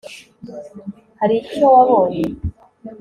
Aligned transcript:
hari 1.19 1.35
icyo 1.41 1.65
wabonye 1.73 2.23